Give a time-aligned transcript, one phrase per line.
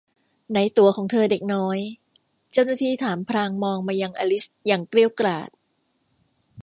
[0.49, 1.77] ไหนตั๋วของเธอเด็กน้อย
[2.51, 5.49] เจ้าหน้าที่ถามพลางมองมายังอลิซอย่างเกรี้ยวกราด